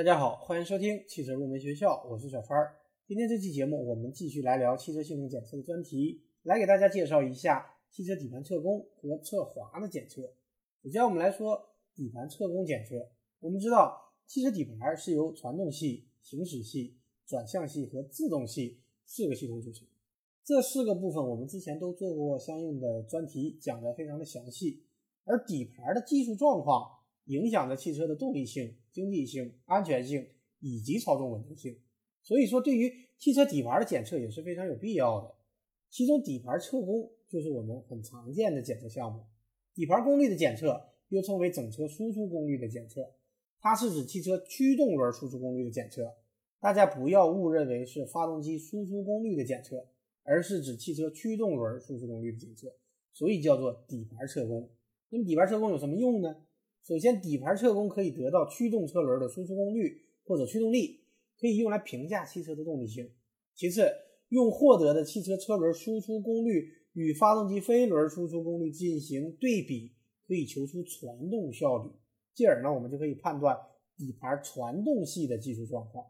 [0.00, 2.58] 大家好，欢迎收听汽车入门学校，我是小川。
[3.06, 10.22] 今天这期节目，我们继续来聊汽车性能检测的专题，来给大家介绍一下汽车底盘侧弓和侧滑的检测。
[10.82, 11.62] 首先，我们来说
[11.94, 13.10] 底盘侧弓检测。
[13.40, 16.96] 我们知道，汽车底盘是由传动系、行驶系、
[17.26, 19.86] 转向系和自动系四个系统组成。
[20.42, 24.82] 这四个部分我们之前都做过相应的专题，讲的非常的详细。
[25.24, 26.90] 而底盘的技术状况
[27.30, 30.26] 影响着汽车的动力性、经济性、安全性
[30.58, 31.78] 以及操纵稳定性。
[32.22, 35.32] 所以说，对于汽车底盘的检测也是非常有必要的。
[35.88, 39.24] 其中，底盘测功就是我们很常见的检测项目。
[39.72, 43.14] 底盘功率的检测又称为整车输出功率的检测，
[43.60, 46.12] 它是指汽车驱动轮输出功率的检测。
[46.58, 49.86] 大家不要误认为是发动机输出功率的检测，
[50.24, 52.74] 而是指汽车驱动轮输出功率的检测，
[53.12, 54.68] 所以叫做底盘测功。
[55.08, 56.36] 那么底盘测功有什么用呢？
[56.82, 61.00] 首先，底盘测功可以得到驱动车轮的输出功率或者驱动力，
[61.38, 63.08] 可以用来评价汽车的动力性。
[63.54, 63.88] 其次，
[64.28, 69.92] 用获得的汽车车轮输出功率与发动机飞轮输出功率进行对比，
[70.26, 71.90] 可以求出传动效率，
[72.34, 73.56] 进而呢，我们就可以判断
[73.96, 76.04] 底盘传动系的技术状况。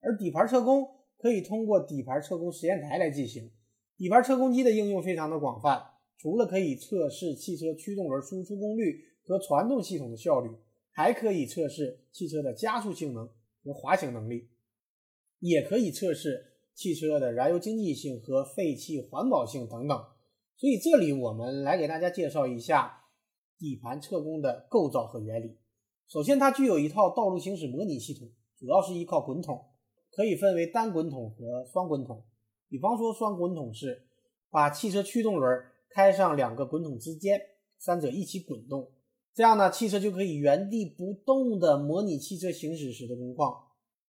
[0.00, 3.50] 而底盘测功可以通过底盘测功实验台来进行。
[3.96, 5.82] 底盘测功机的应用非常的广泛。
[6.20, 10.50] 除了可以测试汽车驱动轮输出功率和传动系统的效率，
[10.90, 13.28] 还可以测试汽车的加速性能
[13.62, 14.48] 和滑行能力，
[15.38, 20.02] 也可以测试汽车的燃油经济性和废气环保性等等。
[20.56, 23.04] 所以这里我们来给大家介绍一下
[23.58, 25.58] 底盘侧弓的构造和原理。
[26.08, 29.62] 首先，它具有一套道路行驶模拟系统，主要是依靠滚筒，
[30.10, 32.24] 可以分为单滚筒和双滚筒。
[32.68, 34.06] 比方说，双滚筒是
[34.48, 35.64] 把汽车驱动轮。
[35.90, 37.40] 开上两个滚筒之间，
[37.78, 38.92] 三者一起滚动，
[39.38, 43.54] 这样呢，汽车就可以原地不动的模拟汽车行驶时的工况。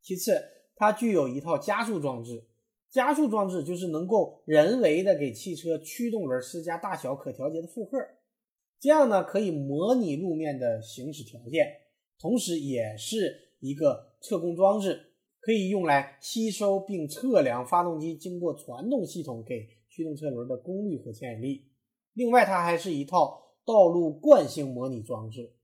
[0.00, 0.42] 其次，
[0.74, 2.46] 它具有一套加速装置，
[2.88, 7.98] 加速装置就是能够人为的给汽车驱动轮施加大小可调节的负荷，
[8.80, 11.66] 这样呢，可以模拟路面的行驶条件，
[12.18, 19.68] 同时也是一个测功装置，可以用来吸收并测量发动机经过传动系统给。
[19.90, 21.66] 驱动车轮的功率和牵引力。
[22.14, 25.54] 另外，它还是一套道路惯性模拟装置。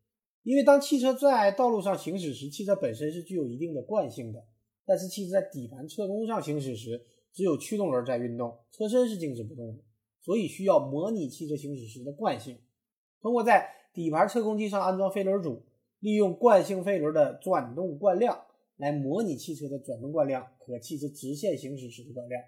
[0.42, 4.44] 因为当汽车在道路上行驶时，汽车本身是具有一定的惯性的。
[4.84, 9.82] 但是，汽车在底盘侧弓上行驶时，只有驱动轮在运动，车身是静止不动的。
[10.22, 12.58] 所以，需要模拟汽车行驶时的惯性。
[13.20, 15.64] 通过在底盘侧弓机上安装飞轮组，
[15.98, 18.44] 利用惯性飞轮的转动惯量
[18.76, 22.40] 来模拟汽车的转动惯量和汽车直线行驶时的惯量。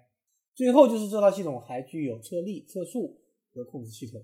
[0.55, 3.19] 最后就是这套系统还具有测力、测速
[3.53, 4.23] 和控制系统。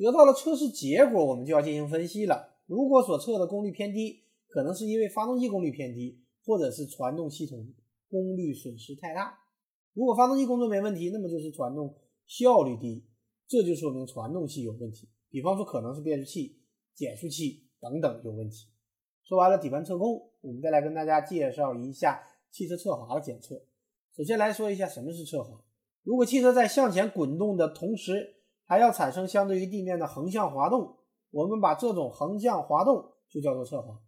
[0.00, 2.56] 得到了测试结果，我们就要进行分析了。
[2.64, 7.58] 如果所测的功率偏低，可能是因为发动机功率偏低，或者是传动系统
[8.08, 9.38] 功率损失太大。
[9.92, 11.94] 如果发动机工作没问题，那么就是传动
[12.26, 13.04] 效率低，
[13.46, 15.06] 这就说明传动系有问题。
[15.28, 16.62] 比方说，可能是变速器、
[16.94, 18.68] 减速器等等有问题。
[19.22, 23.62] 说完了底盘测功，我们再来跟大家介绍一下汽车侧滑的检测。
[24.16, 25.62] 首先来说一下什么是侧滑。
[26.02, 28.39] 如果汽车在向前滚动的同时，
[28.70, 30.94] 还要产生相对于地面的横向滑动，
[31.32, 34.00] 我们把这种横向滑动就叫做侧滑。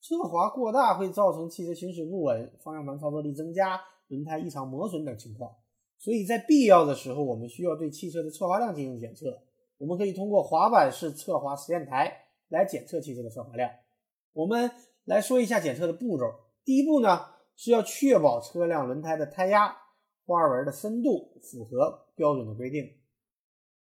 [0.00, 5.50] 侧滑过大会造成汽车行驶不稳、方向盘操作力增加、轮胎异常磨损等情况。
[5.98, 9.36] 所以在必要的时候，我们需要对汽车的侧滑量进行检测。
[9.78, 12.16] 我们可以通过滑板式侧滑实验台
[12.50, 13.68] 来检测汽车的侧滑量。
[14.32, 14.70] 我们
[15.06, 16.26] 来说一下检测的步骤。
[16.64, 17.34] 第一步呢？
[17.56, 19.76] 是要确保车辆轮胎的胎压、
[20.24, 22.84] 花纹的深度符合标准的规定，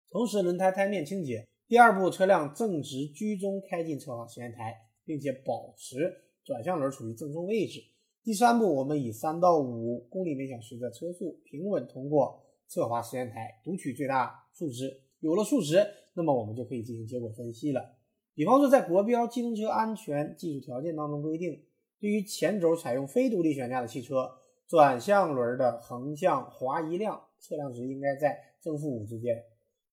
[0.09, 1.45] 同时轮胎胎面清洁。
[1.67, 4.73] 第二步，车辆正直居中开进侧滑实验台，
[5.03, 7.79] 并且保持转向轮处于正中位置。
[8.23, 15.01] 第三步，我们以三到五公里每小时的车速平稳通过侧滑实验台，读取最大数值。
[15.19, 15.85] 有了数值，
[16.15, 17.95] 那么我们就可以进行结果分析了。
[18.33, 21.63] 比方说，在国标机动车安全技术条件当中规定。
[21.97, 24.29] 对于前轴采用非独立悬架的汽车，
[24.67, 29.33] 转向轮的横向滑移量测量值应该在正负五之间，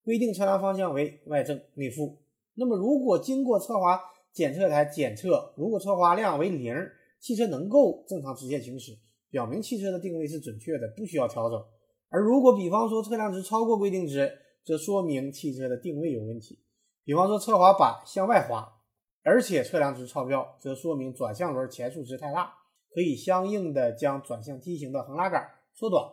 [0.05, 2.19] 规定测量方向为外正内负。
[2.55, 4.01] 那么，如果经过侧滑
[4.33, 6.75] 检测台检测，如果侧滑量为零，
[7.21, 8.93] 汽车能够正常直线行驶，
[9.31, 11.63] 表明汽车的定位是准确的，不需要调整。
[12.09, 14.31] 而如果比方说测量值超过规定值，
[14.65, 16.59] 则说明汽车的定位有问题。
[17.05, 18.79] 比方说侧滑板向外滑。
[19.25, 22.53] 而且测量值超标，则说明转向轮前束值太大，
[22.93, 26.05] 可以相应的将转向梯形的横拉杆缩短。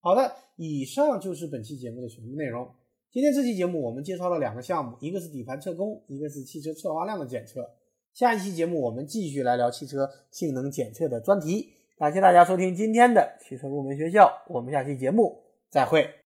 [0.00, 2.68] 好的，以上就是本期节目的全部内容。
[3.12, 7.70] 今天这期节目我们介绍了两个项目，一个是底盘测功，一个是汽车侧滑量的检测。
[8.12, 11.72] 下一期节目我们继续来聊汽车性能检测的专题。
[11.98, 16.16] 感谢大家收听今天的汽车入门学校，我们下期节目再会。